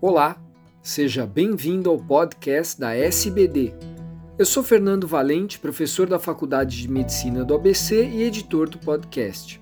[0.00, 0.40] Olá,
[0.80, 3.74] seja bem-vindo ao podcast da SBD.
[4.38, 9.60] Eu sou Fernando Valente, professor da Faculdade de Medicina do ABC e editor do podcast.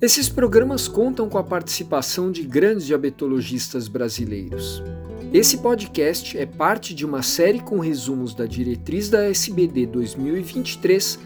[0.00, 4.84] Esses programas contam com a participação de grandes diabetologistas brasileiros.
[5.32, 11.18] Esse podcast é parte de uma série com resumos da diretriz da SBD 2023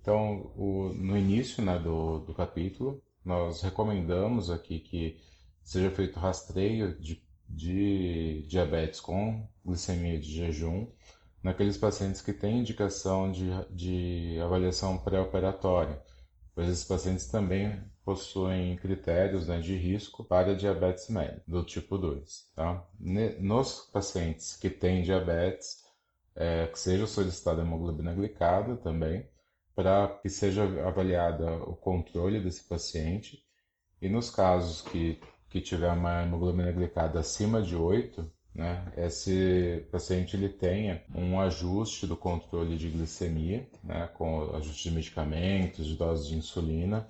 [0.00, 5.20] Então, o, no início né, do, do capítulo, nós recomendamos aqui que
[5.62, 10.86] seja feito rastreio de, de diabetes com glicemia de jejum
[11.42, 16.00] naqueles pacientes que têm indicação de, de avaliação pré-operatória,
[16.54, 22.50] pois esses pacientes também possuem critérios né, de risco para diabetes médio, do tipo 2.
[22.54, 22.84] Tá?
[23.40, 25.82] Nos pacientes que têm diabetes,
[26.34, 29.28] é, que seja solicitada hemoglobina glicada também,
[29.74, 33.42] para que seja avaliada o controle desse paciente.
[34.00, 40.36] E nos casos que, que tiver uma hemoglobina glicada acima de 8, né, esse paciente
[40.36, 46.26] ele tenha um ajuste do controle de glicemia, né, com ajuste de medicamentos, de doses
[46.26, 47.08] de insulina,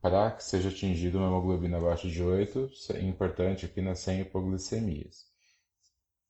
[0.00, 5.26] para que seja atingido uma hemoglobina abaixo de 8, é importante aqui nas 100 hipoglicemias.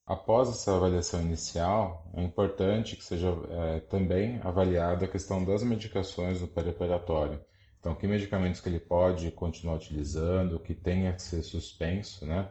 [0.06, 6.40] Após essa avaliação inicial, é importante que seja é, também avaliada a questão das medicações
[6.40, 7.38] no perioperatório.
[7.78, 12.50] Então, que medicamentos que ele pode continuar utilizando, que tenha que ser suspenso, né?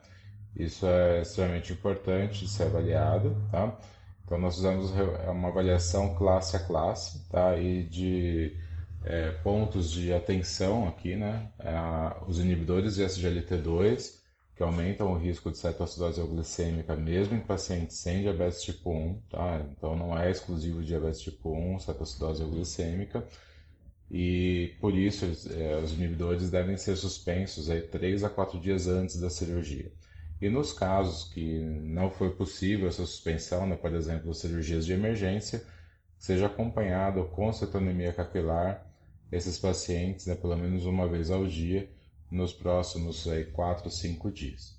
[0.57, 3.78] Isso é extremamente importante de ser avaliado, tá?
[4.25, 7.56] Então, nós fizemos é uma avaliação classe a classe, tá?
[7.57, 8.57] E de
[9.06, 11.51] é, pontos de atenção aqui, né?
[11.59, 11.73] É,
[12.28, 14.16] os inibidores de SGLT2,
[14.56, 19.66] que aumentam o risco de cetoacidose euglicêmica mesmo em pacientes sem diabetes tipo 1, tá?
[19.72, 23.23] Então, não é exclusivo de diabetes tipo 1, cetoacidose euglicêmica.
[24.09, 29.19] E por isso, é, os inibidores devem ser suspensos aí 3 a 4 dias antes
[29.19, 29.91] da cirurgia.
[30.39, 35.65] E nos casos que não foi possível essa suspensão, né, por exemplo, cirurgias de emergência,
[36.17, 38.85] seja acompanhado com cetonemia capilar
[39.31, 41.89] esses pacientes, né, pelo menos uma vez ao dia,
[42.29, 44.77] nos próximos aí, 4, 5 dias.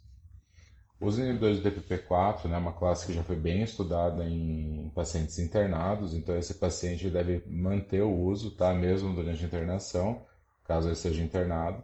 [1.00, 5.38] Os inibidores do DPP-4 é né, uma classe que já foi bem estudada em pacientes
[5.38, 10.25] internados, então esse paciente deve manter o uso, tá, mesmo durante a internação,
[10.64, 11.82] caso ele seja internado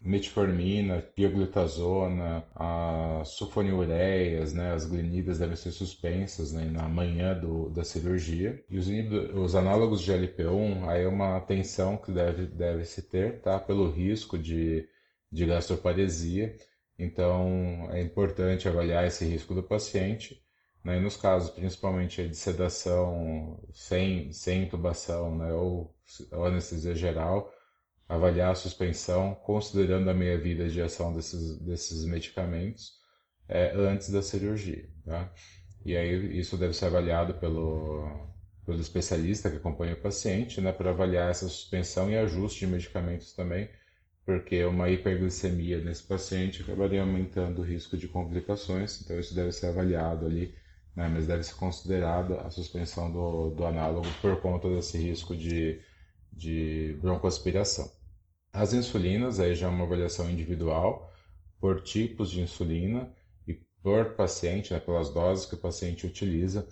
[0.00, 7.82] metformina, pioglitazona, as sulfonilureias, né, as glinidas devem ser suspensas né, na manhã do, da
[7.84, 8.64] cirurgia.
[8.70, 8.88] E os,
[9.34, 13.90] os análogos de LP1, aí é uma atenção que deve, deve se ter, tá, pelo
[13.90, 14.88] risco de,
[15.30, 16.56] de gastroparesia.
[16.98, 20.42] Então, é importante avaliar esse risco do paciente.
[20.84, 25.92] Né, e nos casos, principalmente de sedação sem, sem intubação né, ou,
[26.32, 27.52] ou anestesia geral,
[28.08, 32.92] avaliar a suspensão, considerando a meia-vida de ação desses, desses medicamentos
[33.48, 34.88] é, antes da cirurgia.
[35.04, 35.30] Tá?
[35.84, 38.28] E aí isso deve ser avaliado pelo,
[38.64, 43.32] pelo especialista que acompanha o paciente, né, para avaliar essa suspensão e ajuste de medicamentos
[43.32, 43.68] também,
[44.24, 49.68] porque uma hiperglicemia nesse paciente acabaria aumentando o risco de complicações, então isso deve ser
[49.68, 50.54] avaliado ali,
[50.94, 55.80] né, mas deve ser considerada a suspensão do, do análogo por conta desse risco de,
[56.32, 57.97] de broncoaspiração.
[58.58, 61.12] As insulinas, aí já é uma avaliação individual
[61.60, 63.08] por tipos de insulina
[63.46, 66.66] e por paciente, né, pelas doses que o paciente utiliza,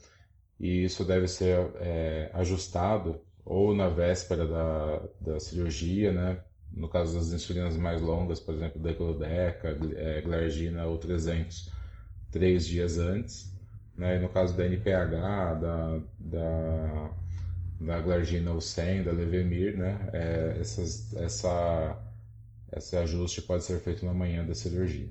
[0.58, 6.42] e isso deve ser é, ajustado ou na véspera da, da cirurgia, né,
[6.72, 11.70] no caso das insulinas mais longas, por exemplo, Degludec, é, Glargina ou 300,
[12.32, 13.54] três dias antes,
[13.96, 17.10] né, e no caso da NPH, da, da
[17.80, 20.08] da Glargina ou 100, da Levemir, né?
[20.12, 21.98] É, essas, essa,
[22.76, 25.08] esse ajuste pode ser feito na manhã da cirurgia.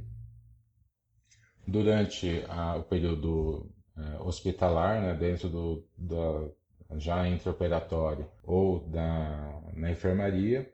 [1.67, 6.49] Durante a, o período é, hospitalar, né, dentro do da,
[6.97, 10.71] já intraoperatório ou da, na enfermaria,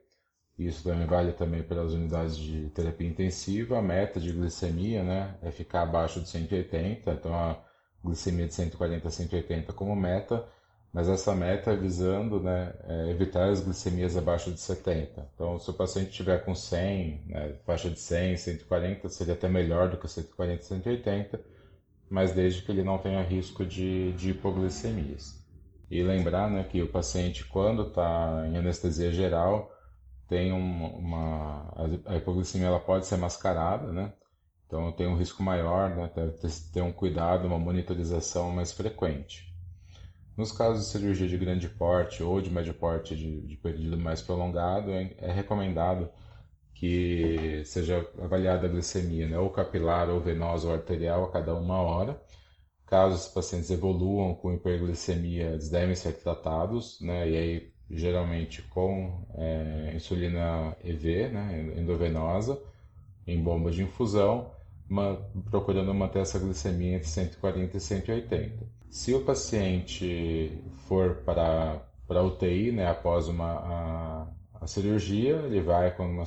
[0.58, 3.78] Isso também vale também para as unidades de terapia intensiva.
[3.78, 7.58] A meta de glicemia né, é ficar abaixo de 180, então a
[8.04, 10.46] glicemia de 140 a 180 como meta,
[10.92, 15.26] mas essa meta é visando né, é evitar as glicemias abaixo de 70.
[15.34, 19.88] Então, se o paciente estiver com 100, né, faixa de 100, 140, seria até melhor
[19.90, 21.40] do que 140, 180,
[22.10, 25.42] mas desde que ele não tenha risco de, de hipoglicemias.
[25.90, 29.72] E lembrar né, que o paciente, quando está em anestesia geral,
[30.28, 31.74] tem uma, uma,
[32.06, 34.12] a hipoglicemia ela pode ser mascarada, né?
[34.66, 36.10] Então tem um risco maior, né?
[36.14, 39.51] Deve ter, ter um cuidado, uma monitorização mais frequente.
[40.36, 44.22] Nos casos de cirurgia de grande porte ou de médio porte de, de período mais
[44.22, 46.08] prolongado, é, é, recomendado
[46.74, 49.38] que seja avaliada a glicemia, né?
[49.38, 52.20] ou capilar, ou venosa, ou arterial a cada uma hora.
[52.86, 57.28] Caso os pacientes evoluam com hiperglicemia, eles devem ser tratados, né?
[57.28, 62.60] E aí geralmente com é, insulina EV, né, endovenosa,
[63.26, 64.50] em bomba de infusão,
[64.88, 65.16] uma,
[65.50, 68.81] procurando manter essa glicemia entre 140 e 180.
[68.92, 74.26] Se o paciente for para, para UTI, né, após uma, a,
[74.60, 76.24] a cirurgia, ele vai com uma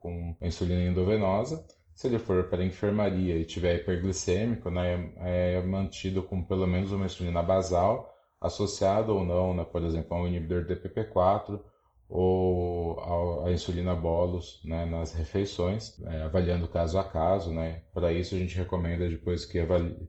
[0.00, 1.64] com insulina endovenosa.
[1.94, 6.66] Se ele for para a enfermaria e tiver hiperglicêmico, né, é, é mantido com pelo
[6.66, 11.60] menos uma insulina basal, associado ou não, né, por exemplo, a um inibidor de DPP4
[12.08, 17.52] ou a, insulina bolus né, nas refeições, é, avaliando caso a caso.
[17.52, 17.82] Né.
[17.94, 19.60] Para isso, a gente recomenda depois que,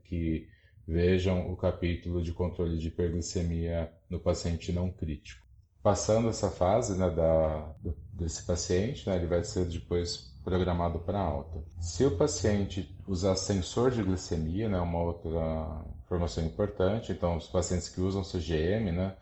[0.05, 0.47] que
[0.89, 5.45] vejam o capítulo de controle de hiperglicemia no paciente não crítico.
[5.83, 7.75] Passando essa fase né, da,
[8.11, 11.63] desse paciente, né, ele vai ser depois programado para alta.
[11.79, 17.87] Se o paciente usar sensor de glicemia, né, uma outra informação importante, então os pacientes
[17.87, 19.15] que usam CGM, né,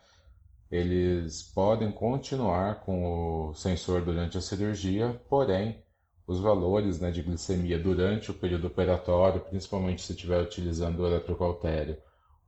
[0.70, 5.82] eles podem continuar com o sensor durante a cirurgia, porém
[6.28, 11.96] os valores né, de glicemia durante o período operatório, principalmente se estiver utilizando o eletrocautério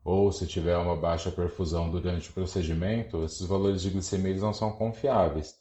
[0.04, 4.72] ou se tiver uma baixa perfusão durante o procedimento, esses valores de glicemia não são
[4.72, 5.58] confiáveis.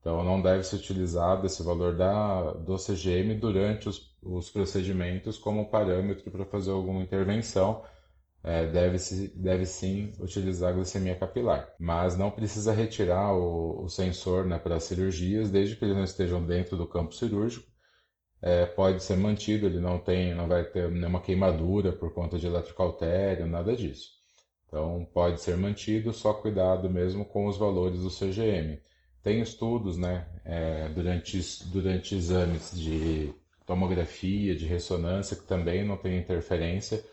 [0.00, 5.68] Então, não deve ser utilizado esse valor da, do CGM durante os, os procedimentos como
[5.68, 7.82] parâmetro para fazer alguma intervenção.
[8.42, 13.88] É, deve, -se, deve sim utilizar a glicemia capilar, mas não precisa retirar o, o
[13.88, 17.68] sensor né, para cirurgias, desde que eles não estejam dentro do campo cirúrgico.
[18.42, 22.46] É, pode ser mantido, ele não tem, não vai ter nenhuma queimadura por conta de
[22.46, 24.08] eletrocautério, nada disso.
[24.66, 28.80] Então pode ser mantido, só cuidado mesmo com os valores do CGM.
[29.22, 33.34] Tem estudos, né, é, durante, durante exames de
[33.66, 37.04] tomografia, de ressonância, que também não tem interferência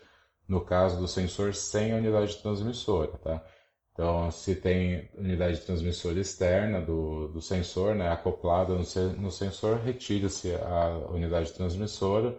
[0.48, 3.44] no caso do sensor sem a unidade transmissora, tá?
[3.92, 8.84] Então, se tem unidade transmissora externa do, do sensor, né, acoplada no,
[9.20, 12.38] no sensor, retira-se a unidade transmissora,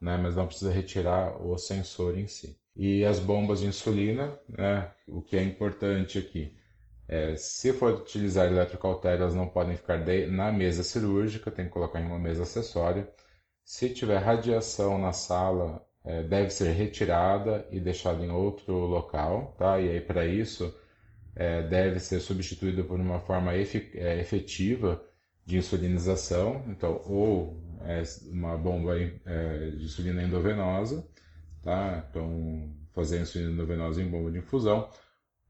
[0.00, 2.60] né, mas não precisa retirar o sensor em si.
[2.76, 6.54] E as bombas de insulina, né, o que é importante aqui,
[7.08, 11.70] é, se for utilizar eletrocautério, elas não podem ficar de, na mesa cirúrgica, tem que
[11.70, 13.10] colocar em uma mesa acessória.
[13.64, 19.78] Se tiver radiação na sala, é, deve ser retirada e deixada em outro local, tá?
[19.78, 20.74] E aí para isso
[21.36, 25.04] é, deve ser substituída por uma forma é, efetiva
[25.44, 28.02] de insulinização, então ou é,
[28.32, 31.06] uma bomba é, de insulina endovenosa,
[31.62, 32.02] tá?
[32.08, 34.88] Então fazer insulina endovenosa em bomba de infusão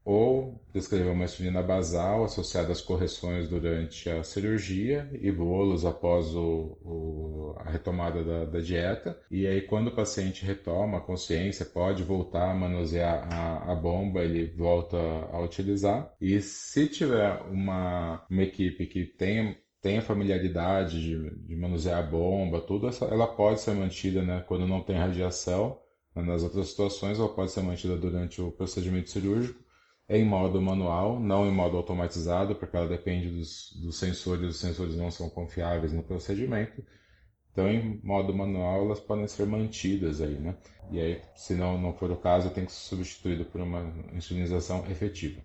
[0.03, 6.77] ou prescrever uma insulina basal associada às correções durante a cirurgia e bolos após o,
[6.83, 9.19] o, a retomada da, da, dieta.
[9.29, 14.23] E aí, quando o paciente retoma a consciência, pode voltar a manusear a, a bomba,
[14.23, 16.13] ele volta a utilizar.
[16.19, 22.59] E se tiver uma, uma equipe que tenha tenha familiaridade de, de, manusear a bomba,
[22.59, 25.79] tudo, essa, ela pode ser mantida né, quando não tem radiação.
[26.13, 29.63] Nas outras situações, ela pode ser mantida durante o procedimento cirúrgico
[30.09, 34.95] em modo manual, não em modo automatizado, porque ela depende dos, dos sensores, os sensores
[34.95, 36.83] não são confiáveis no procedimento.
[37.51, 40.55] Então, em modo manual, elas podem ser mantidas aí, né?
[40.91, 44.85] E aí, se não, não for o caso, tem que ser substituído por uma insulinização
[44.89, 45.41] efetiva.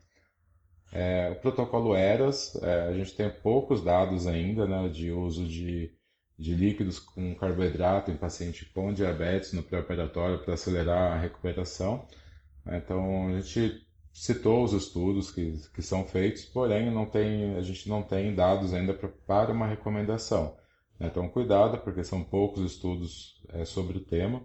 [0.92, 5.92] É, o protocolo ERAS, é, a gente tem poucos dados ainda né, de uso de,
[6.38, 12.06] de líquidos com carboidrato em paciente com diabetes no pré-operatório para acelerar a recuperação.
[12.66, 13.83] Então, a gente
[14.14, 18.72] citou os estudos que, que são feitos, porém não tem, a gente não tem dados
[18.72, 20.56] ainda pra, para uma recomendação.
[20.98, 21.08] Né?
[21.10, 24.40] Então, cuidado, porque são poucos estudos é, sobre o tema.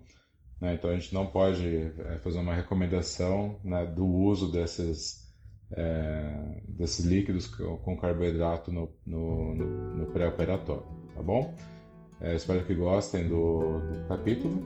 [0.59, 0.73] Né?
[0.73, 5.31] Então, a gente não pode é, fazer uma recomendação né, do uso desses,
[5.71, 10.83] é, desses líquidos com carboidrato no, no, no, pré-operatório,
[11.13, 11.53] tá bom?
[12.19, 14.63] É, espero que gostem do, do capítulo.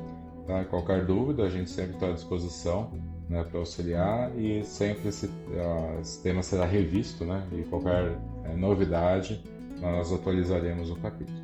[0.48, 0.64] Tá?
[0.64, 5.30] Qualquer dúvida, a gente sempre está à disposição né, para auxiliar e sempre esse,
[6.00, 9.44] esse, tema será revisto né, e qualquer é, novidade
[9.82, 11.42] nós atualizaremos o capítulo.